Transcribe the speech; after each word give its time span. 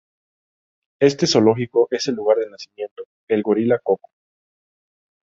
Este 0.99 1.27
zoológico 1.27 1.87
es 1.91 2.07
el 2.07 2.15
lugar 2.15 2.37
de 2.39 2.49
nacimiento 2.49 3.03
el 3.29 3.43
gorila 3.43 3.77
Koko. 3.77 4.09